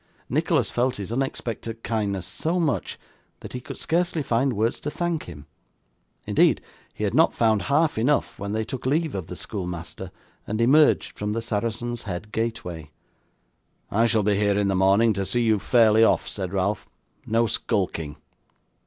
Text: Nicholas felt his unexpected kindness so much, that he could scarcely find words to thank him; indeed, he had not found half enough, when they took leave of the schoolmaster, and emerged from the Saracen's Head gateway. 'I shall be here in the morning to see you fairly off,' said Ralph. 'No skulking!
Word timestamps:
Nicholas 0.29 0.71
felt 0.71 0.95
his 0.95 1.13
unexpected 1.13 1.83
kindness 1.83 2.25
so 2.25 2.59
much, 2.59 2.97
that 3.41 3.53
he 3.53 3.59
could 3.61 3.77
scarcely 3.77 4.23
find 4.23 4.53
words 4.53 4.79
to 4.79 4.89
thank 4.89 5.25
him; 5.25 5.45
indeed, 6.25 6.59
he 6.91 7.03
had 7.03 7.13
not 7.13 7.35
found 7.35 7.61
half 7.69 7.99
enough, 7.99 8.39
when 8.39 8.51
they 8.51 8.63
took 8.65 8.87
leave 8.87 9.13
of 9.13 9.27
the 9.27 9.35
schoolmaster, 9.35 10.09
and 10.47 10.59
emerged 10.59 11.19
from 11.19 11.33
the 11.33 11.41
Saracen's 11.41 12.01
Head 12.01 12.31
gateway. 12.31 12.89
'I 13.91 14.07
shall 14.07 14.23
be 14.23 14.33
here 14.35 14.57
in 14.57 14.69
the 14.69 14.75
morning 14.75 15.13
to 15.13 15.23
see 15.23 15.43
you 15.43 15.59
fairly 15.59 16.03
off,' 16.03 16.27
said 16.27 16.51
Ralph. 16.51 16.87
'No 17.27 17.45
skulking! 17.45 18.15